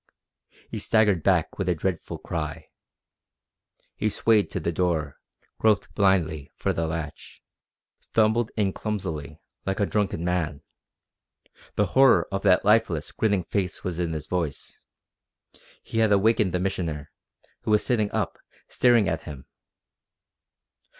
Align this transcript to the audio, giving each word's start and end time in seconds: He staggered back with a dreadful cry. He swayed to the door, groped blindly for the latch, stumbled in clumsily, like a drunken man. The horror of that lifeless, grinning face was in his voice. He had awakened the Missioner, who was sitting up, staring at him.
He 0.67 0.79
staggered 0.79 1.21
back 1.21 1.59
with 1.59 1.69
a 1.69 1.75
dreadful 1.75 2.17
cry. 2.17 2.69
He 3.95 4.09
swayed 4.09 4.49
to 4.49 4.59
the 4.59 4.71
door, 4.71 5.17
groped 5.59 5.93
blindly 5.93 6.49
for 6.55 6.73
the 6.73 6.87
latch, 6.87 7.43
stumbled 7.99 8.49
in 8.57 8.73
clumsily, 8.73 9.39
like 9.63 9.79
a 9.79 9.85
drunken 9.85 10.25
man. 10.25 10.63
The 11.75 11.85
horror 11.93 12.27
of 12.31 12.41
that 12.41 12.65
lifeless, 12.65 13.11
grinning 13.11 13.43
face 13.43 13.83
was 13.83 13.99
in 13.99 14.11
his 14.13 14.25
voice. 14.25 14.79
He 15.83 15.99
had 15.99 16.11
awakened 16.11 16.51
the 16.51 16.59
Missioner, 16.59 17.11
who 17.61 17.69
was 17.69 17.85
sitting 17.85 18.11
up, 18.11 18.39
staring 18.69 19.07
at 19.07 19.25
him. 19.25 19.45